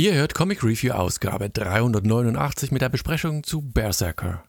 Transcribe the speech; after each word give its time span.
Ihr 0.00 0.14
hört 0.14 0.34
Comic 0.34 0.64
Review 0.64 0.94
Ausgabe 0.94 1.50
389 1.50 2.72
mit 2.72 2.80
der 2.80 2.88
Besprechung 2.88 3.44
zu 3.44 3.60
Berserker. 3.60 4.42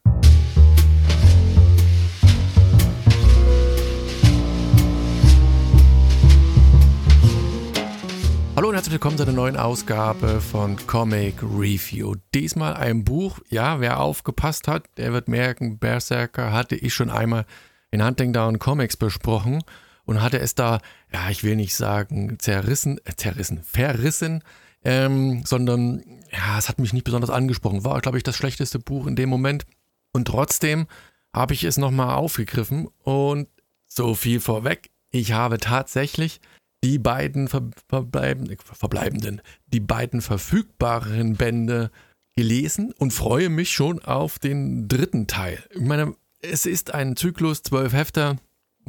Hallo 8.56 8.70
und 8.70 8.76
herzlich 8.76 8.94
willkommen 8.94 9.18
zu 9.18 9.24
einer 9.24 9.34
neuen 9.34 9.58
Ausgabe 9.58 10.40
von 10.40 10.78
Comic 10.88 11.44
Review. 11.44 12.16
Diesmal 12.34 12.76
ein 12.76 13.04
Buch, 13.04 13.40
ja, 13.50 13.82
wer 13.82 14.00
aufgepasst 14.00 14.70
hat, 14.70 14.86
der 14.96 15.12
wird 15.12 15.28
merken, 15.28 15.80
Berserker 15.80 16.54
hatte 16.54 16.78
ich 16.78 16.94
schon 16.94 17.10
einmal 17.10 17.46
in 17.92 18.02
Hunting 18.02 18.32
Down 18.32 18.58
Comics 18.58 18.96
besprochen 18.96 19.62
und 20.06 20.22
hatte 20.22 20.40
es 20.40 20.56
da, 20.56 20.80
ja, 21.12 21.30
ich 21.30 21.44
will 21.44 21.58
nicht 21.58 21.76
sagen 21.76 22.40
zerrissen, 22.40 23.02
äh, 23.04 23.16
zerrissen, 23.18 23.62
verrissen, 23.64 24.46
ähm, 24.84 25.44
sondern 25.46 26.04
ja, 26.32 26.58
es 26.58 26.70
hat 26.70 26.80
mich 26.80 26.94
nicht 26.94 27.04
besonders 27.04 27.30
angesprochen. 27.30 27.84
War, 27.84 28.02
glaube 28.02 28.18
ich, 28.18 28.24
das 28.24 28.36
schlechteste 28.36 28.80
Buch 28.80 29.08
in 29.08 29.16
dem 29.16 29.30
Moment. 29.30 29.66
Und 30.14 30.28
trotzdem 30.28 30.88
habe 31.34 31.54
ich 31.54 31.64
es 31.64 31.78
nochmal 31.78 32.16
aufgegriffen 32.16 32.88
und 33.04 33.48
so 33.88 34.16
viel 34.16 34.40
vorweg. 34.40 34.90
Ich 35.12 35.34
habe 35.34 35.58
tatsächlich 35.58 36.40
die 36.84 36.98
beiden 36.98 37.48
ver 37.48 37.70
verbleibenden, 37.88 38.58
verbleibenden, 38.58 39.42
die 39.68 39.80
beiden 39.80 40.22
verfügbaren 40.22 41.36
Bände 41.36 41.92
gelesen 42.36 42.94
und 42.98 43.12
freue 43.12 43.50
mich 43.50 43.72
schon 43.72 44.00
auf 44.00 44.40
den 44.40 44.88
dritten 44.88 45.28
Teil. 45.28 45.64
Ich 45.72 45.82
meine, 45.82 46.16
es 46.42 46.66
ist 46.66 46.94
ein 46.94 47.16
Zyklus, 47.16 47.62
zwölf 47.62 47.94
Hefter. 47.94 48.38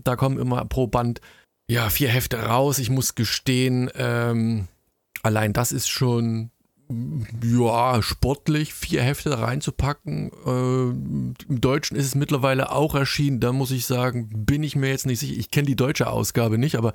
Da 0.04 0.16
kommen 0.16 0.38
immer 0.38 0.64
pro 0.64 0.86
Band 0.86 1.20
ja 1.68 1.90
vier 1.90 2.08
Hefte 2.08 2.38
raus. 2.38 2.78
Ich 2.78 2.88
muss 2.88 3.14
gestehen, 3.14 3.90
ähm, 3.94 4.68
allein 5.22 5.52
das 5.52 5.72
ist 5.72 5.88
schon 5.88 6.50
ja, 7.42 8.02
sportlich, 8.02 8.74
vier 8.74 9.02
Hefte 9.02 9.38
reinzupacken. 9.38 10.30
Äh, 10.46 11.48
Im 11.48 11.60
Deutschen 11.60 11.96
ist 11.96 12.06
es 12.06 12.14
mittlerweile 12.14 12.70
auch 12.70 12.94
erschienen. 12.94 13.40
Da 13.40 13.52
muss 13.52 13.70
ich 13.70 13.86
sagen, 13.86 14.28
bin 14.44 14.62
ich 14.62 14.76
mir 14.76 14.88
jetzt 14.88 15.06
nicht 15.06 15.20
sicher. 15.20 15.38
Ich 15.38 15.50
kenne 15.50 15.66
die 15.66 15.76
deutsche 15.76 16.08
Ausgabe 16.08 16.58
nicht, 16.58 16.76
aber 16.76 16.92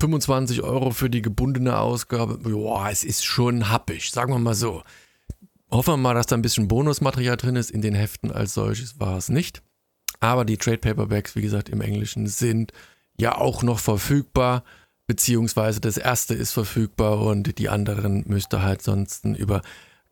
25 0.00 0.62
Euro 0.62 0.90
für 0.90 1.10
die 1.10 1.22
gebundene 1.22 1.78
Ausgabe, 1.78 2.38
ja, 2.48 2.90
es 2.90 3.04
ist 3.04 3.24
schon 3.24 3.68
happig, 3.68 4.10
sagen 4.10 4.32
wir 4.32 4.38
mal 4.38 4.54
so. 4.54 4.82
Hoffen 5.70 5.94
wir 5.94 5.98
mal, 5.98 6.14
dass 6.14 6.26
da 6.26 6.36
ein 6.36 6.42
bisschen 6.42 6.68
Bonusmaterial 6.68 7.36
drin 7.36 7.56
ist. 7.56 7.70
In 7.70 7.82
den 7.82 7.94
Heften 7.94 8.30
als 8.30 8.54
solches 8.54 9.00
war 9.00 9.16
es 9.16 9.28
nicht. 9.28 9.62
Aber 10.20 10.44
die 10.44 10.56
Trade 10.56 10.78
Paperbacks, 10.78 11.36
wie 11.36 11.42
gesagt, 11.42 11.68
im 11.68 11.80
Englischen 11.80 12.26
sind 12.26 12.72
ja 13.18 13.36
auch 13.36 13.62
noch 13.62 13.78
verfügbar 13.78 14.64
beziehungsweise 15.06 15.80
das 15.80 15.96
erste 15.96 16.34
ist 16.34 16.52
verfügbar 16.52 17.20
und 17.20 17.58
die 17.58 17.68
anderen 17.68 18.24
müsst 18.26 18.52
ihr 18.54 18.62
halt 18.62 18.82
sonst 18.82 19.24
über 19.24 19.62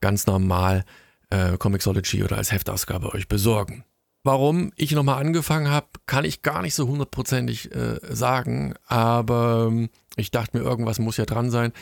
ganz 0.00 0.26
normal 0.26 0.84
äh, 1.30 1.56
Comixology 1.56 2.22
oder 2.22 2.36
als 2.36 2.52
Heftausgabe 2.52 3.12
euch 3.14 3.28
besorgen. 3.28 3.84
Warum 4.24 4.72
ich 4.76 4.92
nochmal 4.92 5.20
angefangen 5.20 5.68
habe, 5.68 5.88
kann 6.06 6.24
ich 6.24 6.42
gar 6.42 6.62
nicht 6.62 6.74
so 6.74 6.86
hundertprozentig 6.86 7.74
äh, 7.74 7.98
sagen, 8.08 8.74
aber 8.86 9.68
ähm, 9.68 9.88
ich 10.16 10.30
dachte 10.30 10.56
mir, 10.56 10.64
irgendwas 10.64 11.00
muss 11.00 11.16
ja 11.16 11.24
dran 11.24 11.50
sein. 11.50 11.72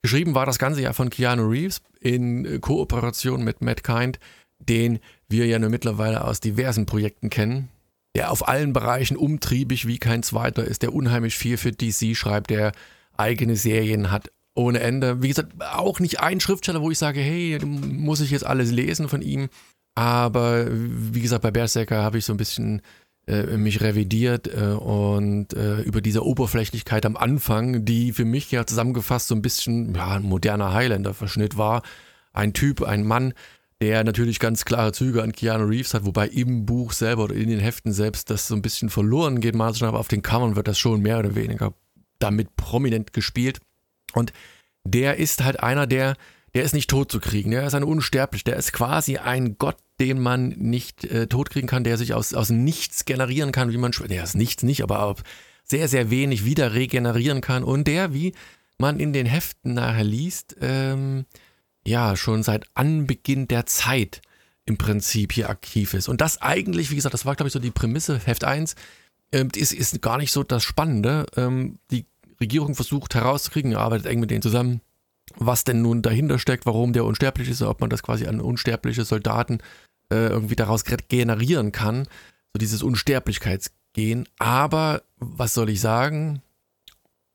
Geschrieben 0.00 0.34
war 0.34 0.46
das 0.46 0.58
Ganze 0.58 0.80
ja 0.80 0.94
von 0.94 1.10
Keanu 1.10 1.46
Reeves 1.46 1.82
in 2.00 2.46
äh, 2.46 2.58
Kooperation 2.58 3.44
mit 3.44 3.60
Matt 3.60 3.84
Kind, 3.84 4.18
den 4.58 4.98
wir 5.28 5.46
ja 5.46 5.58
nur 5.58 5.68
mittlerweile 5.68 6.24
aus 6.24 6.40
diversen 6.40 6.86
Projekten 6.86 7.28
kennen 7.28 7.68
der 8.16 8.30
auf 8.30 8.48
allen 8.48 8.72
Bereichen 8.72 9.16
umtriebig 9.16 9.86
wie 9.86 9.98
kein 9.98 10.22
zweiter 10.22 10.64
ist, 10.64 10.82
der 10.82 10.94
unheimlich 10.94 11.36
viel 11.36 11.56
für 11.56 11.72
DC 11.72 12.16
schreibt, 12.16 12.50
der 12.50 12.72
eigene 13.16 13.56
Serien 13.56 14.10
hat 14.10 14.30
ohne 14.54 14.80
Ende. 14.80 15.22
Wie 15.22 15.28
gesagt, 15.28 15.52
auch 15.60 16.00
nicht 16.00 16.20
ein 16.20 16.40
Schriftsteller, 16.40 16.82
wo 16.82 16.90
ich 16.90 16.98
sage, 16.98 17.20
hey, 17.20 17.58
muss 17.64 18.20
ich 18.20 18.30
jetzt 18.30 18.46
alles 18.46 18.70
lesen 18.70 19.08
von 19.08 19.22
ihm. 19.22 19.48
Aber 19.94 20.66
wie 20.70 21.20
gesagt, 21.20 21.42
bei 21.42 21.50
Berserker 21.50 22.02
habe 22.02 22.18
ich 22.18 22.24
so 22.24 22.32
ein 22.32 22.38
bisschen 22.38 22.82
äh, 23.26 23.56
mich 23.56 23.80
revidiert 23.80 24.48
äh, 24.48 24.72
und 24.72 25.52
äh, 25.52 25.80
über 25.82 26.00
diese 26.00 26.24
Oberflächlichkeit 26.24 27.06
am 27.06 27.16
Anfang, 27.16 27.84
die 27.84 28.12
für 28.12 28.24
mich 28.24 28.50
ja 28.50 28.66
zusammengefasst 28.66 29.28
so 29.28 29.34
ein 29.34 29.42
bisschen 29.42 29.94
ja, 29.94 30.16
ein 30.16 30.22
moderner 30.22 30.72
Highlander-Verschnitt 30.72 31.56
war. 31.56 31.82
Ein 32.32 32.52
Typ, 32.52 32.82
ein 32.82 33.04
Mann, 33.04 33.34
der 33.80 34.04
natürlich 34.04 34.38
ganz 34.38 34.64
klare 34.64 34.92
Züge 34.92 35.22
an 35.22 35.32
Keanu 35.32 35.64
Reeves 35.64 35.94
hat, 35.94 36.04
wobei 36.04 36.28
im 36.28 36.66
Buch 36.66 36.92
selber 36.92 37.24
oder 37.24 37.34
in 37.34 37.48
den 37.48 37.60
Heften 37.60 37.92
selbst 37.92 38.28
das 38.28 38.46
so 38.46 38.54
ein 38.54 38.62
bisschen 38.62 38.90
verloren 38.90 39.40
geht, 39.40 39.54
manchmal, 39.54 39.88
aber 39.88 40.00
auf 40.00 40.08
den 40.08 40.22
Covern 40.22 40.54
wird 40.56 40.68
das 40.68 40.78
schon 40.78 41.00
mehr 41.00 41.18
oder 41.18 41.34
weniger 41.34 41.72
damit 42.18 42.56
prominent 42.56 43.12
gespielt. 43.12 43.60
Und 44.12 44.32
der 44.84 45.16
ist 45.16 45.42
halt 45.42 45.62
einer, 45.62 45.86
der, 45.86 46.16
der 46.54 46.64
ist 46.64 46.74
nicht 46.74 46.90
tot 46.90 47.10
zu 47.10 47.20
kriegen, 47.20 47.52
der 47.52 47.66
ist 47.66 47.74
ein 47.74 47.84
unsterblich, 47.84 48.44
der 48.44 48.56
ist 48.56 48.72
quasi 48.72 49.16
ein 49.16 49.56
Gott, 49.56 49.78
den 49.98 50.20
man 50.20 50.48
nicht 50.50 51.04
äh, 51.04 51.26
totkriegen 51.26 51.68
kann, 51.68 51.84
der 51.84 51.96
sich 51.96 52.12
aus, 52.12 52.34
aus 52.34 52.50
nichts 52.50 53.06
generieren 53.06 53.52
kann, 53.52 53.72
wie 53.72 53.78
man, 53.78 53.92
der 53.92 54.24
ist 54.24 54.34
nichts 54.34 54.62
nicht, 54.62 54.82
aber 54.82 55.14
sehr, 55.64 55.88
sehr 55.88 56.10
wenig 56.10 56.44
wieder 56.44 56.74
regenerieren 56.74 57.40
kann 57.40 57.64
und 57.64 57.86
der, 57.86 58.12
wie 58.12 58.34
man 58.78 58.98
in 58.98 59.12
den 59.12 59.26
Heften 59.26 59.74
nachher 59.74 60.04
liest, 60.04 60.56
ähm, 60.60 61.26
ja, 61.90 62.16
schon 62.16 62.42
seit 62.42 62.64
Anbeginn 62.74 63.48
der 63.48 63.66
Zeit 63.66 64.22
im 64.64 64.78
Prinzip 64.78 65.32
hier 65.32 65.50
aktiv 65.50 65.94
ist. 65.94 66.08
Und 66.08 66.20
das 66.20 66.40
eigentlich, 66.40 66.90
wie 66.90 66.94
gesagt, 66.94 67.12
das 67.12 67.26
war, 67.26 67.34
glaube 67.34 67.48
ich, 67.48 67.52
so 67.52 67.58
die 67.58 67.72
Prämisse, 67.72 68.18
Heft 68.18 68.44
1, 68.44 68.76
äh, 69.32 69.44
ist, 69.56 69.72
ist 69.72 70.00
gar 70.00 70.16
nicht 70.16 70.32
so 70.32 70.42
das 70.42 70.62
Spannende. 70.62 71.26
Ähm, 71.36 71.78
die 71.90 72.06
Regierung 72.40 72.74
versucht 72.74 73.14
herauszukriegen, 73.14 73.74
arbeitet 73.74 74.06
eng 74.06 74.20
mit 74.20 74.30
denen 74.30 74.42
zusammen, 74.42 74.80
was 75.36 75.64
denn 75.64 75.82
nun 75.82 76.02
dahinter 76.02 76.38
steckt, 76.38 76.66
warum 76.66 76.92
der 76.92 77.04
unsterblich 77.04 77.48
ist, 77.48 77.62
ob 77.62 77.80
man 77.80 77.90
das 77.90 78.02
quasi 78.02 78.26
an 78.26 78.40
unsterbliche 78.40 79.04
Soldaten 79.04 79.58
äh, 80.10 80.28
irgendwie 80.28 80.56
daraus 80.56 80.84
generieren 80.84 81.72
kann. 81.72 82.04
So 82.52 82.58
dieses 82.58 82.82
Unsterblichkeitsgehen. 82.82 84.28
Aber 84.38 85.02
was 85.18 85.54
soll 85.54 85.70
ich 85.70 85.80
sagen? 85.80 86.42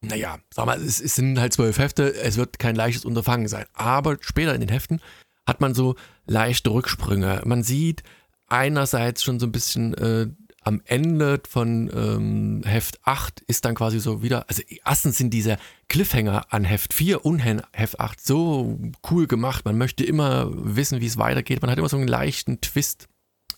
Naja, 0.08 0.40
sag 0.54 0.66
mal, 0.66 0.82
es, 0.82 1.02
es, 1.02 1.16
sind 1.16 1.40
halt 1.40 1.54
zwölf 1.54 1.78
Hefte, 1.78 2.14
es 2.16 2.38
wird 2.38 2.60
kein 2.60 2.76
leichtes 2.76 3.06
Unterfangen 3.06 3.48
sein. 3.48 3.66
Aber 3.74 4.18
später 4.22 4.54
in 4.54 4.62
den 4.62 4.70
Heften 4.70 5.02
hat 5.46 5.62
man 5.62 5.74
so 5.74 5.96
leichte 6.26 6.72
Rücksprünge. 6.72 7.42
Man 7.46 7.64
sieht 7.64 8.04
einerseits 8.48 9.24
schon 9.24 9.40
so 9.40 9.46
ein 9.46 9.52
bisschen 9.52 9.94
äh, 9.96 10.28
am 10.66 10.82
Ende 10.86 11.42
von 11.48 11.92
ähm, 11.94 12.62
Heft 12.66 13.00
8 13.04 13.42
ist 13.42 13.66
dann 13.66 13.76
quasi 13.76 14.00
so 14.00 14.24
wieder, 14.24 14.50
also 14.50 14.64
erstens 14.84 15.18
sind 15.18 15.30
diese 15.30 15.58
Cliffhanger 15.90 16.48
an 16.50 16.64
Heft 16.64 16.92
4 16.92 17.24
und 17.24 17.38
Heft 17.38 18.00
8 18.00 18.20
so 18.26 18.80
cool 19.12 19.28
gemacht. 19.28 19.64
Man 19.66 19.78
möchte 19.78 20.04
immer 20.04 20.50
wissen, 20.52 21.02
wie 21.02 21.06
es 21.06 21.18
weitergeht. 21.18 21.62
Man 21.62 21.70
hat 21.70 21.78
immer 21.78 21.90
so 21.90 21.98
einen 21.98 22.08
leichten 22.08 22.62
Twist 22.62 23.08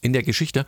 in 0.01 0.11
der 0.11 0.23
Geschichte 0.23 0.65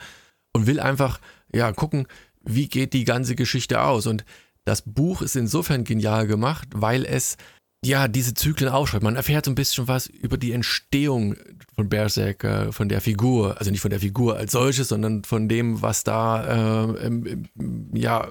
und 0.54 0.66
will 0.66 0.80
einfach, 0.80 1.20
ja, 1.52 1.74
gucken, 1.74 2.08
wie 2.42 2.70
geht 2.70 2.94
die 2.94 3.04
ganze 3.04 3.36
Geschichte 3.36 3.82
aus. 3.82 4.08
Und 4.08 4.24
das 4.70 4.84
Buch 4.84 5.24
ist 5.24 5.36
insofern 5.36 5.84
genial 5.84 6.28
gemacht, 6.28 6.68
weil 6.76 7.04
es 7.04 7.38
ja 7.84 8.08
diese 8.08 8.36
Zyklen 8.36 8.70
aufschreibt. 8.70 9.04
Man 9.04 9.16
erfährt 9.16 9.46
so 9.46 9.52
ein 9.52 9.56
bisschen 9.56 9.88
was 9.88 10.06
über 10.06 10.38
die 10.38 10.52
Entstehung 10.52 11.36
von 11.76 11.90
Berserker, 11.90 12.72
von 12.72 12.88
der 12.88 13.02
Figur, 13.02 13.58
also 13.58 13.72
nicht 13.72 13.82
von 13.82 13.90
der 13.90 14.00
Figur 14.00 14.38
als 14.38 14.52
solches, 14.52 14.90
sondern 14.90 15.24
von 15.24 15.50
dem, 15.50 15.82
was 15.82 16.04
da 16.04 16.86
äh, 16.86 17.08
ähm, 17.08 17.50
ja 17.94 18.30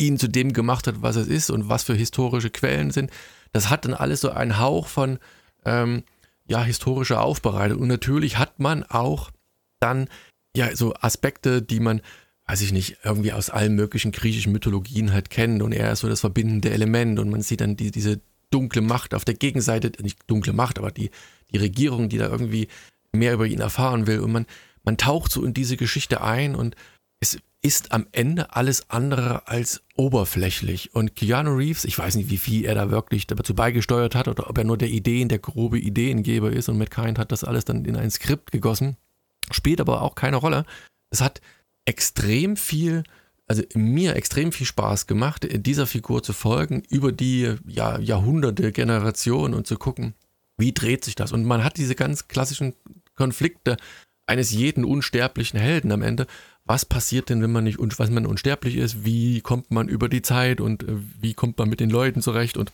ihn 0.00 0.16
zu 0.16 0.28
dem 0.28 0.52
gemacht 0.52 0.86
hat, 0.86 1.02
was 1.02 1.16
es 1.16 1.26
ist 1.26 1.50
und 1.50 1.68
was 1.68 1.82
für 1.82 1.94
historische 1.94 2.50
Quellen 2.50 2.92
sind. 2.92 3.10
Das 3.50 3.68
hat 3.68 3.84
dann 3.84 3.94
alles 3.94 4.20
so 4.20 4.30
einen 4.30 4.60
Hauch 4.60 4.86
von 4.86 5.18
ähm, 5.64 6.04
ja 6.46 6.62
historischer 6.62 7.20
Aufbereitung 7.20 7.80
und 7.80 7.88
natürlich 7.88 8.38
hat 8.38 8.60
man 8.60 8.84
auch 8.84 9.32
dann 9.80 10.06
ja 10.56 10.76
so 10.76 10.94
Aspekte, 10.94 11.62
die 11.62 11.80
man 11.80 12.00
weiß 12.50 12.62
ich 12.62 12.72
nicht, 12.72 12.96
irgendwie 13.04 13.32
aus 13.32 13.48
allen 13.48 13.76
möglichen 13.76 14.10
griechischen 14.10 14.50
Mythologien 14.50 15.12
halt 15.12 15.30
kennt 15.30 15.62
und 15.62 15.70
er 15.70 15.92
ist 15.92 16.00
so 16.00 16.08
das 16.08 16.18
verbindende 16.18 16.70
Element 16.70 17.20
und 17.20 17.30
man 17.30 17.42
sieht 17.42 17.60
dann 17.60 17.76
die, 17.76 17.92
diese 17.92 18.20
dunkle 18.50 18.82
Macht 18.82 19.14
auf 19.14 19.24
der 19.24 19.34
Gegenseite, 19.34 19.92
nicht 20.02 20.18
dunkle 20.26 20.52
Macht, 20.52 20.80
aber 20.80 20.90
die, 20.90 21.10
die 21.52 21.58
Regierung, 21.58 22.08
die 22.08 22.18
da 22.18 22.28
irgendwie 22.28 22.66
mehr 23.12 23.34
über 23.34 23.46
ihn 23.46 23.60
erfahren 23.60 24.08
will 24.08 24.18
und 24.18 24.32
man, 24.32 24.46
man 24.82 24.96
taucht 24.96 25.30
so 25.30 25.44
in 25.44 25.54
diese 25.54 25.76
Geschichte 25.76 26.22
ein 26.22 26.56
und 26.56 26.74
es 27.20 27.38
ist 27.62 27.92
am 27.92 28.08
Ende 28.10 28.52
alles 28.56 28.90
andere 28.90 29.46
als 29.46 29.82
oberflächlich. 29.94 30.92
Und 30.92 31.14
Keanu 31.14 31.54
Reeves, 31.54 31.84
ich 31.84 31.96
weiß 31.96 32.16
nicht, 32.16 32.30
wie 32.30 32.38
viel 32.38 32.64
er 32.64 32.74
da 32.74 32.90
wirklich 32.90 33.28
dazu 33.28 33.54
beigesteuert 33.54 34.16
hat 34.16 34.26
oder 34.26 34.50
ob 34.50 34.58
er 34.58 34.64
nur 34.64 34.78
der 34.78 34.88
Ideen, 34.88 35.28
der 35.28 35.38
grobe 35.38 35.78
Ideengeber 35.78 36.50
ist 36.50 36.68
und 36.68 36.78
Matt 36.78 36.90
Kind 36.90 37.16
hat 37.18 37.30
das 37.30 37.44
alles 37.44 37.64
dann 37.64 37.84
in 37.84 37.94
ein 37.94 38.10
Skript 38.10 38.50
gegossen, 38.50 38.96
spielt 39.52 39.80
aber 39.80 40.02
auch 40.02 40.16
keine 40.16 40.36
Rolle. 40.36 40.64
Es 41.10 41.20
hat 41.20 41.40
extrem 41.90 42.56
viel, 42.56 43.02
also 43.48 43.62
mir 43.74 44.14
extrem 44.14 44.52
viel 44.52 44.66
Spaß 44.66 45.08
gemacht, 45.08 45.46
dieser 45.50 45.88
Figur 45.88 46.22
zu 46.22 46.32
folgen, 46.32 46.84
über 46.88 47.10
die 47.10 47.56
ja, 47.66 47.98
Jahrhunderte, 47.98 48.70
Generationen 48.70 49.54
und 49.54 49.66
zu 49.66 49.76
gucken, 49.76 50.14
wie 50.56 50.72
dreht 50.72 51.04
sich 51.04 51.16
das. 51.16 51.32
Und 51.32 51.44
man 51.44 51.64
hat 51.64 51.78
diese 51.78 51.96
ganz 51.96 52.28
klassischen 52.28 52.74
Konflikte 53.16 53.76
eines 54.26 54.52
jeden 54.52 54.84
unsterblichen 54.84 55.58
Helden 55.58 55.90
am 55.90 56.02
Ende. 56.02 56.28
Was 56.64 56.84
passiert 56.84 57.28
denn, 57.28 57.42
wenn 57.42 57.50
man 57.50 57.64
nicht, 57.64 57.78
was 57.80 58.10
man 58.10 58.24
unsterblich 58.24 58.76
ist? 58.76 59.04
Wie 59.04 59.40
kommt 59.40 59.72
man 59.72 59.88
über 59.88 60.08
die 60.08 60.22
Zeit 60.22 60.60
und 60.60 60.84
äh, 60.84 60.96
wie 61.20 61.34
kommt 61.34 61.58
man 61.58 61.68
mit 61.68 61.80
den 61.80 61.90
Leuten 61.90 62.22
zurecht 62.22 62.56
und 62.56 62.72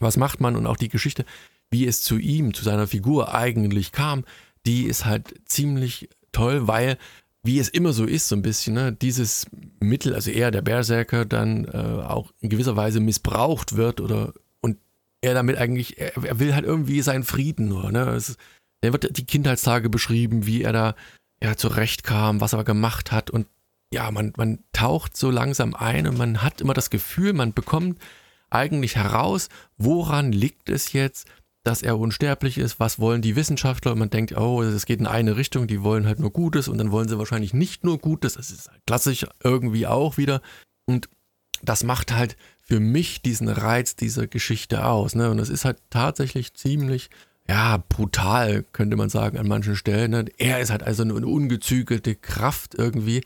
was 0.00 0.16
macht 0.16 0.40
man? 0.40 0.56
Und 0.56 0.66
auch 0.66 0.78
die 0.78 0.88
Geschichte, 0.88 1.26
wie 1.70 1.86
es 1.86 2.00
zu 2.00 2.16
ihm, 2.16 2.54
zu 2.54 2.64
seiner 2.64 2.86
Figur 2.86 3.34
eigentlich 3.34 3.92
kam, 3.92 4.24
die 4.64 4.84
ist 4.84 5.04
halt 5.04 5.34
ziemlich 5.44 6.08
toll, 6.32 6.66
weil, 6.66 6.98
wie 7.44 7.58
es 7.58 7.68
immer 7.68 7.92
so 7.92 8.06
ist, 8.06 8.28
so 8.28 8.36
ein 8.36 8.42
bisschen, 8.42 8.74
ne, 8.74 8.92
dieses 8.92 9.46
Mittel, 9.78 10.14
also 10.14 10.30
er, 10.30 10.50
der 10.50 10.62
Berserker, 10.62 11.26
dann 11.26 11.66
äh, 11.66 12.02
auch 12.02 12.32
in 12.40 12.48
gewisser 12.48 12.74
Weise 12.74 13.00
missbraucht 13.00 13.76
wird 13.76 14.00
oder 14.00 14.32
und 14.60 14.78
er 15.20 15.34
damit 15.34 15.58
eigentlich, 15.58 15.98
er, 15.98 16.16
er 16.24 16.40
will 16.40 16.54
halt 16.54 16.64
irgendwie 16.64 17.02
seinen 17.02 17.22
Frieden 17.22 17.68
nur, 17.68 17.92
ne? 17.92 18.08
Es, 18.10 18.36
da 18.80 18.92
wird 18.92 19.16
die 19.16 19.26
Kindheitstage 19.26 19.90
beschrieben, 19.90 20.46
wie 20.46 20.62
er 20.62 20.72
da 20.72 20.94
ja 21.42 21.54
zurechtkam, 21.56 22.40
was 22.40 22.54
er 22.54 22.64
gemacht 22.64 23.12
hat 23.12 23.30
und 23.30 23.46
ja, 23.92 24.10
man, 24.10 24.32
man 24.36 24.60
taucht 24.72 25.16
so 25.16 25.30
langsam 25.30 25.74
ein 25.74 26.06
und 26.06 26.16
man 26.16 26.42
hat 26.42 26.62
immer 26.62 26.74
das 26.74 26.90
Gefühl, 26.90 27.34
man 27.34 27.52
bekommt 27.52 28.00
eigentlich 28.48 28.96
heraus, 28.96 29.50
woran 29.76 30.32
liegt 30.32 30.70
es 30.70 30.94
jetzt, 30.94 31.28
dass 31.64 31.82
er 31.82 31.98
unsterblich 31.98 32.58
ist, 32.58 32.78
was 32.78 32.98
wollen 32.98 33.22
die 33.22 33.36
Wissenschaftler 33.36 33.92
und 33.92 33.98
man 33.98 34.10
denkt, 34.10 34.36
oh, 34.36 34.62
es 34.62 34.86
geht 34.86 35.00
in 35.00 35.06
eine 35.06 35.36
Richtung, 35.36 35.66
die 35.66 35.82
wollen 35.82 36.06
halt 36.06 36.20
nur 36.20 36.30
Gutes 36.30 36.68
und 36.68 36.78
dann 36.78 36.92
wollen 36.92 37.08
sie 37.08 37.18
wahrscheinlich 37.18 37.54
nicht 37.54 37.84
nur 37.84 37.98
Gutes, 37.98 38.34
das 38.34 38.50
ist 38.50 38.70
halt 38.70 38.82
klassisch 38.86 39.26
irgendwie 39.42 39.86
auch 39.86 40.16
wieder 40.18 40.42
und 40.86 41.08
das 41.62 41.82
macht 41.82 42.12
halt 42.12 42.36
für 42.60 42.80
mich 42.80 43.22
diesen 43.22 43.48
Reiz 43.48 43.96
dieser 43.96 44.26
Geschichte 44.26 44.84
aus, 44.84 45.14
ne? 45.14 45.30
und 45.30 45.38
es 45.38 45.48
ist 45.48 45.64
halt 45.64 45.78
tatsächlich 45.90 46.54
ziemlich 46.54 47.10
ja, 47.48 47.82
brutal, 47.88 48.64
könnte 48.72 48.96
man 48.96 49.10
sagen, 49.10 49.36
an 49.38 49.46
manchen 49.46 49.76
Stellen. 49.76 50.12
Ne? 50.12 50.24
Er 50.38 50.60
ist 50.60 50.70
halt 50.70 50.82
also 50.82 51.02
eine 51.02 51.14
ungezügelte 51.14 52.14
Kraft 52.14 52.74
irgendwie. 52.74 53.22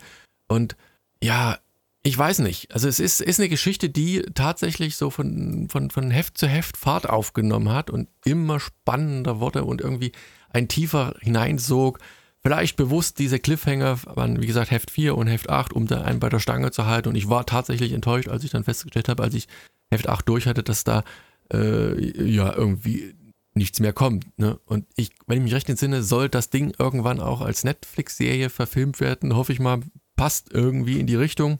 Und 0.47 0.75
ja, 1.23 1.57
ich 2.01 2.17
weiß 2.17 2.39
nicht. 2.39 2.73
Also 2.73 2.87
es 2.87 2.99
ist, 2.99 3.19
ist 3.19 3.39
eine 3.39 3.49
Geschichte, 3.49 3.89
die 3.89 4.21
tatsächlich 4.33 4.95
so 4.95 5.09
von, 5.09 5.67
von, 5.69 5.89
von 5.89 6.11
Heft 6.11 6.37
zu 6.37 6.47
Heft 6.47 6.77
Fahrt 6.77 7.09
aufgenommen 7.09 7.69
hat 7.69 7.89
und 7.89 8.07
immer 8.23 8.59
spannender 8.59 9.39
wurde 9.39 9.65
und 9.65 9.81
irgendwie 9.81 10.13
ein 10.49 10.67
tiefer 10.67 11.15
hineinsog. 11.19 11.99
Vielleicht 12.41 12.77
bewusst 12.77 13.19
diese 13.19 13.37
Cliffhanger 13.37 13.99
waren, 14.05 14.41
wie 14.41 14.47
gesagt, 14.47 14.71
Heft 14.71 14.91
4 14.91 15.17
und 15.17 15.27
Heft 15.27 15.49
8, 15.49 15.73
um 15.73 15.87
da 15.87 16.01
einen 16.01 16.21
bei 16.21 16.29
der 16.29 16.39
Stange 16.39 16.71
zu 16.71 16.85
halten. 16.85 17.09
Und 17.09 17.15
ich 17.15 17.27
war 17.27 17.45
tatsächlich 17.45 17.91
enttäuscht, 17.91 18.29
als 18.29 18.45
ich 18.45 18.51
dann 18.51 18.63
festgestellt 18.63 19.09
habe, 19.09 19.23
als 19.23 19.33
ich 19.33 19.47
Heft 19.91 20.07
8 20.07 20.27
durch 20.27 20.47
hatte, 20.47 20.63
dass 20.63 20.85
da 20.85 21.03
äh, 21.51 22.29
ja 22.31 22.53
irgendwie 22.55 23.13
nichts 23.55 23.81
mehr 23.81 23.91
kommt. 23.91 24.25
Ne? 24.39 24.57
Und 24.65 24.85
ich, 24.95 25.11
wenn 25.27 25.39
ich 25.39 25.43
mich 25.43 25.53
recht 25.53 25.67
entsinne, 25.67 26.01
soll 26.01 26.29
das 26.29 26.49
Ding 26.49 26.73
irgendwann 26.79 27.19
auch 27.19 27.41
als 27.41 27.65
Netflix-Serie 27.65 28.49
verfilmt 28.49 29.01
werden. 29.01 29.35
Hoffe 29.35 29.51
ich 29.51 29.59
mal, 29.59 29.81
passt 30.15 30.53
irgendwie 30.53 30.99
in 30.99 31.07
die 31.07 31.15
Richtung. 31.15 31.59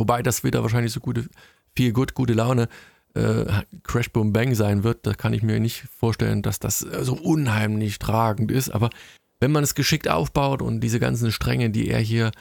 Wobei 0.00 0.22
das 0.22 0.42
wieder 0.42 0.62
wahrscheinlich 0.62 0.92
so 0.92 1.00
gute, 1.00 1.28
viel 1.76 1.92
gut, 1.92 2.14
gute 2.14 2.32
Laune 2.32 2.68
äh, 3.14 3.44
Crash 3.82 4.10
Boom 4.10 4.32
Bang 4.32 4.54
sein 4.54 4.82
wird. 4.82 5.06
Da 5.06 5.12
kann 5.12 5.34
ich 5.34 5.42
mir 5.42 5.60
nicht 5.60 5.84
vorstellen, 5.98 6.42
dass 6.42 6.58
das 6.58 6.78
so 6.78 7.14
unheimlich 7.14 7.98
tragend 7.98 8.50
ist. 8.50 8.70
Aber 8.70 8.88
wenn 9.40 9.52
man 9.52 9.62
es 9.62 9.74
geschickt 9.74 10.08
aufbaut 10.08 10.62
und 10.62 10.80
diese 10.80 11.00
ganzen 11.00 11.30
Stränge, 11.32 11.68
die 11.70 11.88
er 11.88 12.00
hier 12.00 12.32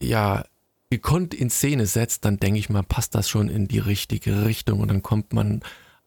ja 0.00 0.44
gekonnt 0.90 1.34
in 1.34 1.50
Szene 1.50 1.86
setzt, 1.86 2.24
dann 2.24 2.38
denke 2.38 2.60
ich 2.60 2.70
mal, 2.70 2.84
passt 2.84 3.14
das 3.16 3.28
schon 3.28 3.48
in 3.48 3.66
die 3.66 3.80
richtige 3.80 4.44
Richtung 4.44 4.80
und 4.80 4.88
dann 4.88 5.02
kommt 5.02 5.32
man 5.32 5.60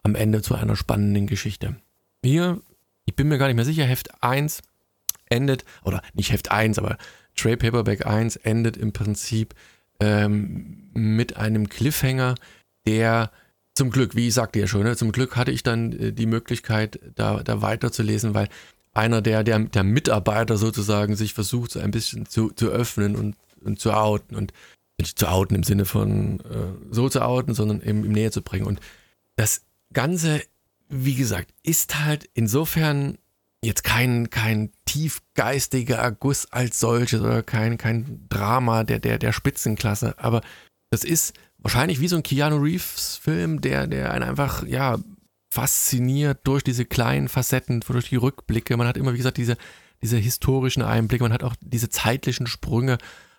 am 0.03 0.15
Ende 0.15 0.41
zu 0.41 0.55
einer 0.55 0.77
spannenden 0.77 1.27
Geschichte. 1.27 1.75
Hier, 2.23 2.61
ich 3.05 3.15
bin 3.15 3.27
mir 3.27 3.37
gar 3.37 3.47
nicht 3.47 3.57
mehr 3.57 3.65
sicher, 3.65 3.83
Heft 3.83 4.23
1 4.23 4.61
endet, 5.29 5.65
oder 5.83 6.01
nicht 6.13 6.31
Heft 6.31 6.51
1, 6.51 6.79
aber 6.79 6.97
Trade 7.35 7.57
Paperback 7.57 8.05
1 8.05 8.37
endet 8.37 8.77
im 8.77 8.93
Prinzip 8.93 9.53
ähm, 10.01 10.89
mit 10.93 11.37
einem 11.37 11.69
Cliffhanger, 11.69 12.35
der 12.85 13.31
zum 13.73 13.89
Glück, 13.89 14.15
wie 14.15 14.27
ich 14.27 14.33
sagte 14.33 14.59
ja 14.59 14.67
schon, 14.67 14.83
ne, 14.83 14.97
zum 14.97 15.11
Glück 15.11 15.35
hatte 15.35 15.51
ich 15.51 15.63
dann 15.63 15.93
äh, 15.93 16.11
die 16.11 16.25
Möglichkeit, 16.25 16.99
da, 17.15 17.41
da 17.43 17.61
weiterzulesen, 17.61 18.33
weil 18.33 18.49
einer 18.93 19.21
der, 19.21 19.43
der, 19.43 19.59
der 19.59 19.83
Mitarbeiter 19.83 20.57
sozusagen 20.57 21.15
sich 21.15 21.33
versucht, 21.33 21.71
so 21.71 21.79
ein 21.79 21.91
bisschen 21.91 22.25
zu, 22.25 22.49
zu 22.49 22.67
öffnen 22.67 23.15
und, 23.15 23.37
und 23.63 23.79
zu 23.79 23.93
outen 23.93 24.35
und 24.35 24.51
nicht 24.99 25.17
zu 25.17 25.29
outen 25.29 25.55
im 25.55 25.63
Sinne 25.63 25.85
von 25.85 26.41
äh, 26.41 26.93
so 26.93 27.07
zu 27.07 27.21
outen, 27.21 27.53
sondern 27.53 27.81
eben 27.81 28.03
im 28.03 28.11
Nähe 28.11 28.31
zu 28.31 28.41
bringen. 28.41 28.65
Und 28.65 28.81
das 29.37 29.61
Ganze 29.93 30.41
wie 30.91 31.15
gesagt, 31.15 31.53
ist 31.63 32.03
halt 32.03 32.29
insofern 32.33 33.17
jetzt 33.63 33.83
kein, 33.83 34.29
kein 34.29 34.71
tiefgeistiger 34.85 36.11
Guss 36.11 36.51
als 36.51 36.79
solches 36.79 37.21
oder 37.21 37.43
kein, 37.43 37.77
kein 37.77 38.25
Drama 38.29 38.83
der, 38.83 38.99
der, 38.99 39.19
der 39.19 39.33
Spitzenklasse, 39.33 40.15
aber 40.17 40.41
das 40.89 41.03
ist 41.03 41.33
wahrscheinlich 41.57 41.99
wie 41.99 42.07
so 42.07 42.17
ein 42.17 42.23
Keanu 42.23 42.57
Reeves-Film, 42.57 43.61
der, 43.61 43.87
der 43.87 44.11
einen 44.11 44.23
einfach, 44.23 44.65
ja, 44.65 44.97
fasziniert 45.49 46.39
durch 46.45 46.63
diese 46.63 46.85
kleinen 46.85 47.27
Facetten, 47.27 47.81
durch 47.81 48.09
die 48.09 48.15
Rückblicke. 48.15 48.77
Man 48.77 48.87
hat 48.87 48.97
immer, 48.97 49.13
wie 49.13 49.17
gesagt, 49.17 49.37
diese, 49.37 49.57
diese 50.01 50.17
historischen 50.17 50.81
Einblicke, 50.81 51.23
man 51.23 51.33
hat 51.33 51.43
auch 51.43 51.55
diese 51.59 51.89
zeitlichen 51.89 52.47
Sprünge, 52.47 52.97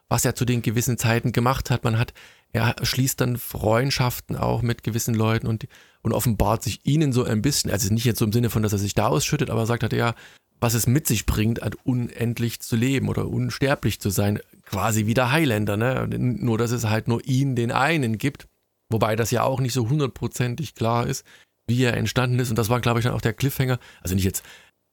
was 0.08 0.24
er 0.26 0.34
zu 0.34 0.44
den 0.44 0.60
gewissen 0.60 0.98
Zeiten 0.98 1.32
gemacht 1.32 1.70
hat. 1.70 1.84
Man 1.84 1.98
hat, 1.98 2.12
er 2.52 2.76
schließt 2.82 3.20
dann 3.20 3.38
Freundschaften 3.38 4.36
auch 4.36 4.60
mit 4.60 4.82
gewissen 4.82 5.14
Leuten 5.14 5.46
und 5.46 5.66
und 6.02 6.12
offenbart 6.12 6.62
sich 6.62 6.80
ihnen 6.84 7.12
so 7.12 7.24
ein 7.24 7.42
bisschen, 7.42 7.70
also 7.70 7.92
nicht 7.92 8.04
jetzt 8.04 8.18
so 8.18 8.24
im 8.24 8.32
Sinne 8.32 8.50
von, 8.50 8.62
dass 8.62 8.72
er 8.72 8.78
sich 8.78 8.94
da 8.94 9.06
ausschüttet, 9.06 9.50
aber 9.50 9.66
sagt 9.66 9.82
halt 9.82 9.92
ja, 9.92 10.14
was 10.60 10.74
es 10.74 10.86
mit 10.86 11.08
sich 11.08 11.26
bringt, 11.26 11.60
halt 11.60 11.76
unendlich 11.84 12.60
zu 12.60 12.76
leben 12.76 13.08
oder 13.08 13.28
unsterblich 13.28 14.00
zu 14.00 14.10
sein, 14.10 14.38
quasi 14.64 15.06
wie 15.06 15.14
der 15.14 15.32
Highlander, 15.32 15.76
ne? 15.76 16.08
Nur, 16.16 16.56
dass 16.56 16.70
es 16.70 16.84
halt 16.84 17.08
nur 17.08 17.26
ihn, 17.26 17.56
den 17.56 17.72
einen 17.72 18.16
gibt, 18.16 18.46
wobei 18.88 19.16
das 19.16 19.32
ja 19.32 19.42
auch 19.42 19.60
nicht 19.60 19.72
so 19.72 19.88
hundertprozentig 19.88 20.76
klar 20.76 21.06
ist, 21.06 21.26
wie 21.66 21.82
er 21.82 21.96
entstanden 21.96 22.38
ist. 22.38 22.50
Und 22.50 22.56
das 22.56 22.68
war, 22.68 22.80
glaube 22.80 23.00
ich, 23.00 23.04
dann 23.04 23.14
auch 23.14 23.20
der 23.20 23.32
Cliffhanger, 23.32 23.80
also 24.02 24.14
nicht 24.14 24.24
jetzt, 24.24 24.44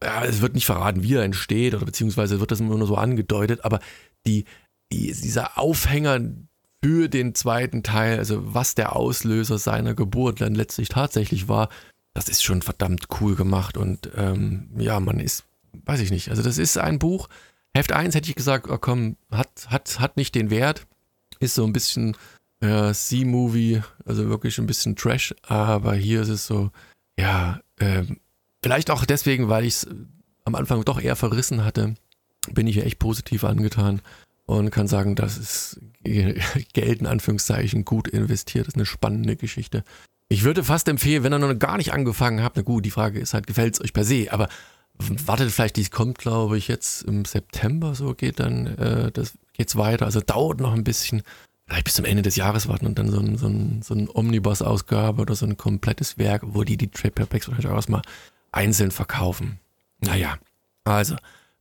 ja, 0.04 0.24
es 0.26 0.42
wird 0.42 0.56
nicht 0.56 0.66
verraten, 0.66 1.04
wie 1.04 1.14
er 1.14 1.24
entsteht 1.24 1.76
oder 1.76 1.86
beziehungsweise 1.86 2.40
wird 2.40 2.52
das 2.52 2.62
immer 2.62 2.76
nur 2.76 2.88
so 2.88 2.96
angedeutet, 2.96 3.64
aber 3.64 3.80
die, 4.26 4.46
die 4.92 5.14
dieser 5.14 5.60
Aufhänger, 5.60 6.20
für 6.84 7.10
den 7.10 7.36
zweiten 7.36 7.84
Teil, 7.84 8.20
also 8.20 8.54
was 8.54 8.76
der 8.76 8.96
Auslöser 8.96 9.58
seiner 9.58 9.94
Geburt 9.94 10.42
dann 10.42 10.56
letztlich 10.56 10.90
tatsächlich 10.90 11.48
war, 11.48 11.70
das 12.14 12.30
ist 12.30 12.44
schon 12.44 12.62
verdammt 12.62 13.08
cool 13.20 13.36
gemacht 13.36 13.78
und 13.78 14.10
ähm, 14.16 14.70
ja, 14.78 15.00
man 15.00 15.20
ist, 15.20 15.46
weiß 15.86 16.00
ich 16.00 16.12
nicht, 16.12 16.30
also 16.30 16.42
das 16.42 16.58
ist 16.58 16.78
ein 16.78 17.00
Buch, 17.00 17.28
Heft 17.74 17.92
1 17.92 18.16
hätte 18.16 18.30
ich 18.30 18.36
gesagt, 18.36 18.70
oh 18.70 18.78
komm, 18.78 19.18
hat, 19.32 19.68
hat, 19.68 20.00
hat 20.00 20.18
nicht 20.18 20.36
den 20.36 20.50
Wert, 20.50 20.88
ist 21.40 21.56
so 21.56 21.66
ein 21.66 21.74
bisschen 21.74 22.16
äh, 22.62 22.94
C-Movie, 22.94 23.82
also 24.06 24.28
wirklich 24.30 24.58
ein 24.58 24.68
bisschen 24.68 24.96
Trash, 24.96 25.36
aber 25.44 25.94
hier 25.96 26.22
ist 26.22 26.30
es 26.30 26.48
so, 26.48 26.72
ja, 27.18 27.60
äh, 27.78 28.04
vielleicht 28.64 28.90
auch 28.90 29.06
deswegen, 29.06 29.50
weil 29.50 29.66
ich 29.66 29.76
es 29.76 29.88
am 30.46 30.56
Anfang 30.56 30.84
doch 30.84 31.00
eher 31.00 31.16
verrissen 31.16 31.64
hatte, 31.64 31.96
bin 32.52 32.68
ich 32.68 32.78
ja 32.78 32.84
echt 32.84 33.00
positiv 33.00 33.44
angetan 33.44 34.02
und 34.46 34.72
kann 34.72 34.88
sagen, 34.88 35.16
das 35.16 35.38
ist 35.38 35.80
Geld 36.74 37.00
in 37.02 37.08
Anführungszeichen 37.08 37.86
gut 37.86 38.08
investiert. 38.08 38.68
Das 38.68 38.74
ist 38.74 38.78
eine 38.78 38.86
spannende 38.86 39.36
Geschichte. 39.36 39.84
Ich 40.28 40.44
würde 40.44 40.64
fast 40.64 40.88
empfehlen, 40.88 41.24
wenn 41.24 41.34
ihr 41.34 41.40
noch 41.40 41.58
gar 41.58 41.78
nicht 41.78 41.92
angefangen 41.92 42.44
habt, 42.44 42.56
na 42.56 42.62
gut, 42.62 42.86
die 42.86 42.92
Frage 42.92 43.20
ist 43.20 43.34
halt, 43.34 43.48
gefällt 43.48 43.74
es 43.74 43.82
euch 43.82 43.94
per 43.94 44.04
se, 44.04 44.28
aber 44.32 44.48
wartet 45.26 45.52
vielleicht, 45.52 45.78
die 45.78 45.86
kommt, 45.86 46.18
glaube 46.18 46.58
ich, 46.58 46.68
jetzt 46.68 47.04
im 47.04 47.26
September, 47.26 47.96
so 47.96 48.14
geht 48.14 48.40
dann, 48.40 48.68
äh, 48.78 49.12
das 49.12 49.38
geht's 49.54 49.76
weiter. 49.76 50.06
Also 50.06 50.20
dauert 50.20 50.60
noch 50.60 50.74
ein 50.74 50.84
bisschen, 50.84 51.24
vielleicht 51.66 51.86
bis 51.86 51.96
zum 51.96 52.06
Ende 52.06 52.22
des 52.22 52.36
Jahres 52.36 52.68
warten 52.68 52.86
und 52.86 53.00
dann 53.00 53.10
so 53.10 53.20
ein, 53.20 53.38
so 53.38 53.48
ein, 53.48 53.82
so 53.82 53.96
ein 53.96 54.10
Omnibus-Ausgabe 54.14 55.22
oder 55.22 55.36
so 55.36 55.46
ein 55.46 55.58
komplettes 55.58 56.18
Werk, 56.18 56.44
wo 56.46 56.64
die 56.64 56.78
die 56.78 56.92
Trade 56.92 57.12
Paperbacks 57.12 57.48
wahrscheinlich 57.48 57.72
auch 57.72 57.76
erstmal 57.76 58.02
einzeln 58.52 58.92
verkaufen. 58.92 59.60
Naja, 60.02 60.38
also 60.84 61.16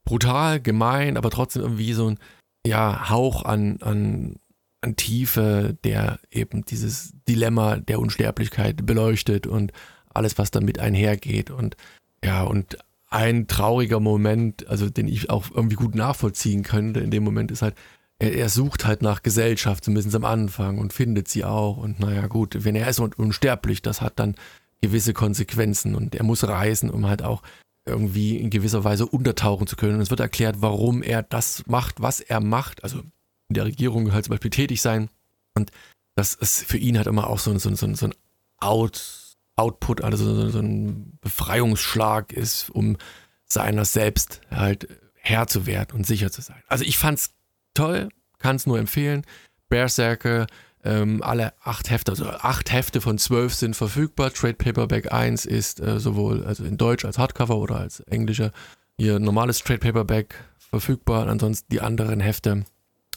brutal, 0.05 0.61
gemein, 0.61 1.17
aber 1.17 1.31
trotzdem 1.31 1.62
irgendwie 1.62 1.93
so 1.93 2.09
ein 2.09 2.19
ja, 2.67 3.09
Hauch 3.11 3.45
an, 3.45 3.79
an, 3.83 4.37
an 4.81 4.97
Tiefe, 4.97 5.77
der 5.85 6.21
eben 6.31 6.65
dieses 6.65 7.15
Dilemma 7.29 7.77
der 7.77 8.00
Unsterblichkeit 8.00 8.85
beleuchtet 8.85 9.47
und 9.47 9.73
alles, 10.12 10.38
was 10.38 10.50
damit 10.50 10.79
einhergeht. 10.79 11.50
Und 11.50 11.77
ja, 12.25 12.43
und 12.43 12.79
ein 13.11 13.47
trauriger 13.47 14.00
Moment, 14.00 14.67
also 14.69 14.91
den 14.91 15.09
ich 15.09 15.31
auch 15.31 15.50
irgendwie 15.55 15.77
gut 15.77 15.95
nachvollziehen 15.95 16.62
könnte 16.62 17.00
in 17.00 17.11
dem 17.11 17.25
Moment, 17.25 17.50
ist 17.50 17.62
halt, 17.62 17.75
er, 18.19 18.35
er 18.35 18.49
sucht 18.49 18.85
halt 18.85 19.03
nach 19.03 19.23
Gesellschaft, 19.23 19.85
zumindest 19.85 20.15
am 20.15 20.25
Anfang, 20.25 20.79
und 20.79 20.93
findet 20.93 21.29
sie 21.29 21.45
auch. 21.45 21.77
Und 21.79 22.00
naja, 22.00 22.27
gut, 22.27 22.65
wenn 22.65 22.77
er 22.77 22.88
ist 22.88 23.00
unsterblich, 23.00 23.83
das 23.83 24.00
hat 24.00 24.19
dann 24.19 24.35
gewisse 24.81 25.12
Konsequenzen 25.12 25.95
und 25.95 26.15
er 26.15 26.25
muss 26.25 26.47
reisen, 26.47 26.91
um 26.91 27.07
halt 27.07 27.23
auch 27.23 27.43
irgendwie 27.88 28.37
in 28.37 28.50
gewisser 28.50 28.85
Weise 28.85 29.07
untertauchen 29.07 29.66
zu 29.66 29.76
können. 29.76 29.97
Und 29.97 30.00
es 30.00 30.11
wird 30.11 30.21
erklärt, 30.21 30.57
warum 30.61 31.02
er 31.02 31.23
das 31.23 31.66
macht, 31.66 32.00
was 32.00 32.21
er 32.21 32.40
macht. 32.40 32.85
Also 32.85 33.00
in 33.49 33.54
der 33.54 33.64
Regierung 33.64 34.12
halt 34.12 34.26
zum 34.26 34.33
Beispiel 34.33 34.50
tätig 34.50 34.83
sein. 34.83 35.11
Und 35.54 35.71
das 36.14 36.35
ist 36.35 36.64
für 36.64 36.78
ihn 36.78 36.97
halt 36.97 37.07
immer 37.07 37.28
auch 37.28 37.38
so, 37.38 37.57
so, 37.59 37.75
so, 37.75 37.95
so 37.95 38.07
ein 38.07 38.14
Out, 38.61 39.37
Output, 39.57 40.02
also 40.02 40.35
so, 40.35 40.50
so 40.50 40.59
ein 40.61 41.18
Befreiungsschlag 41.21 42.33
ist, 42.33 42.71
um 42.71 42.97
seiner 43.45 43.85
selbst 43.85 44.40
halt 44.50 44.88
Herr 45.14 45.47
zu 45.47 45.66
werden 45.66 45.97
und 45.97 46.07
sicher 46.07 46.30
zu 46.30 46.42
sein. 46.42 46.62
Also 46.66 46.85
ich 46.85 46.99
fand's 46.99 47.35
toll, 47.75 48.09
kann 48.38 48.57
es 48.57 48.66
nur 48.66 48.78
empfehlen. 48.78 49.25
Berserker, 49.68 50.47
Ähm, 50.85 51.23
alle 51.23 51.52
acht 51.62 51.90
Hefte, 51.90 52.12
also 52.12 52.26
acht 52.26 52.73
Hefte 52.73 53.00
von 53.00 53.18
zwölf 53.18 53.54
sind 53.54 53.75
verfügbar. 53.75 54.32
Trade 54.32 54.54
Paperback 54.54 55.12
1 55.12 55.44
ist 55.44 55.80
äh, 55.80 55.99
sowohl 55.99 56.44
also 56.44 56.64
in 56.64 56.76
Deutsch 56.76 57.04
als 57.04 57.18
Hardcover 57.18 57.56
oder 57.56 57.76
als 57.80 58.00
englischer 58.00 58.52
hier 58.97 59.18
normales 59.18 59.58
Trade 59.58 59.80
Paperback 59.80 60.35
verfügbar. 60.58 61.28
ansonsten 61.28 61.66
die 61.70 61.80
anderen 61.80 62.20
Hefte 62.20 62.64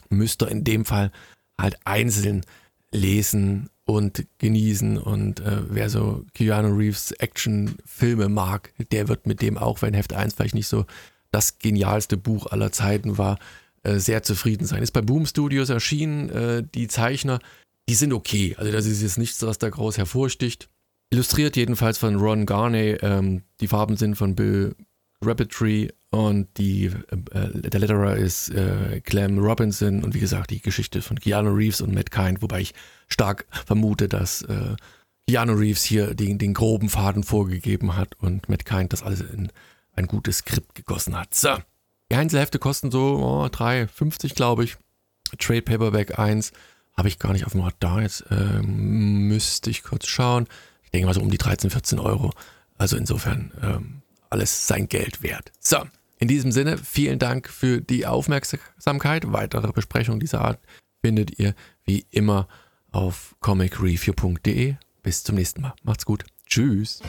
müsst 0.08 0.42
ihr 0.42 0.48
in 0.48 0.64
dem 0.64 0.84
Fall 0.84 1.10
halt 1.58 1.78
einzeln 1.84 2.42
lesen 2.92 3.68
und 3.84 4.26
genießen. 4.38 4.98
Und 4.98 5.40
äh, 5.40 5.62
wer 5.68 5.88
so 5.88 6.24
Keanu 6.34 6.74
Reeves 6.76 7.12
Actionfilme 7.12 8.28
mag, 8.28 8.72
der 8.90 9.08
wird 9.08 9.26
mit 9.26 9.42
dem 9.42 9.58
auch, 9.58 9.82
wenn 9.82 9.94
Heft 9.94 10.12
1 10.12 10.34
vielleicht 10.34 10.54
nicht 10.54 10.68
so 10.68 10.86
das 11.30 11.58
genialste 11.58 12.16
Buch 12.16 12.46
aller 12.46 12.72
Zeiten 12.72 13.18
war, 13.18 13.38
sehr 13.84 14.22
zufrieden 14.22 14.66
sein. 14.66 14.82
Ist 14.82 14.92
bei 14.92 15.02
Boom 15.02 15.26
Studios 15.26 15.68
erschienen. 15.68 16.30
Äh, 16.30 16.62
die 16.74 16.88
Zeichner, 16.88 17.40
die 17.88 17.94
sind 17.94 18.12
okay. 18.12 18.54
Also 18.58 18.72
das 18.72 18.86
ist 18.86 19.02
jetzt 19.02 19.18
nichts, 19.18 19.42
was 19.42 19.58
da 19.58 19.68
groß 19.68 19.98
hervorsticht. 19.98 20.68
Illustriert 21.10 21.56
jedenfalls 21.56 21.98
von 21.98 22.16
Ron 22.16 22.46
Garney. 22.46 22.96
Ähm, 23.02 23.42
die 23.60 23.68
Farben 23.68 23.96
sind 23.96 24.14
von 24.14 24.34
Bill 24.34 24.74
Rabbitry 25.24 25.92
und 26.10 26.48
die, 26.58 26.86
äh, 26.86 27.70
der 27.70 27.80
Letterer 27.80 28.16
ist 28.16 28.50
äh, 28.50 29.00
Clem 29.00 29.38
Robinson 29.38 30.02
und 30.04 30.14
wie 30.14 30.20
gesagt 30.20 30.50
die 30.50 30.60
Geschichte 30.60 31.00
von 31.00 31.18
Keanu 31.18 31.50
Reeves 31.50 31.80
und 31.80 31.94
Matt 31.94 32.10
Kind, 32.10 32.42
wobei 32.42 32.60
ich 32.60 32.74
stark 33.08 33.46
vermute, 33.50 34.08
dass 34.08 34.42
äh, 34.42 34.76
Keanu 35.28 35.54
Reeves 35.54 35.84
hier 35.84 36.14
den, 36.14 36.38
den 36.38 36.54
groben 36.54 36.88
Faden 36.88 37.22
vorgegeben 37.22 37.96
hat 37.96 38.18
und 38.18 38.48
Matt 38.48 38.64
Kind 38.64 38.92
das 38.92 39.02
alles 39.02 39.20
in 39.20 39.50
ein 39.94 40.06
gutes 40.06 40.38
Skript 40.38 40.74
gegossen 40.74 41.18
hat. 41.18 41.34
So, 41.34 41.56
die 42.12 42.16
Einzelhefte 42.16 42.58
kosten 42.58 42.90
so 42.90 43.16
oh, 43.16 43.46
3,50 43.46 44.34
glaube 44.34 44.64
ich. 44.64 44.76
Trade 45.38 45.62
Paperback 45.62 46.18
1 46.18 46.52
habe 46.94 47.08
ich 47.08 47.18
gar 47.18 47.32
nicht 47.32 47.46
auf 47.46 47.52
dem 47.52 47.62
Radar. 47.62 48.02
Jetzt 48.02 48.26
ähm, 48.30 49.28
müsste 49.28 49.70
ich 49.70 49.82
kurz 49.82 50.06
schauen. 50.06 50.46
Ich 50.82 50.90
denke 50.90 51.06
mal 51.06 51.14
so 51.14 51.22
um 51.22 51.30
die 51.30 51.38
13, 51.38 51.70
14 51.70 51.98
Euro. 51.98 52.30
Also 52.76 52.98
insofern 52.98 53.50
ähm, 53.62 54.02
alles 54.28 54.66
sein 54.66 54.88
Geld 54.88 55.22
wert. 55.22 55.52
So, 55.58 55.78
in 56.18 56.28
diesem 56.28 56.52
Sinne, 56.52 56.76
vielen 56.76 57.18
Dank 57.18 57.48
für 57.48 57.80
die 57.80 58.04
Aufmerksamkeit. 58.04 59.32
Weitere 59.32 59.72
Besprechungen 59.72 60.20
dieser 60.20 60.42
Art 60.42 60.60
findet 61.00 61.38
ihr 61.38 61.54
wie 61.84 62.04
immer 62.10 62.46
auf 62.90 63.36
comicreview.de. 63.40 64.74
Bis 65.02 65.24
zum 65.24 65.36
nächsten 65.36 65.62
Mal. 65.62 65.72
Macht's 65.82 66.04
gut. 66.04 66.26
Tschüss. 66.46 67.00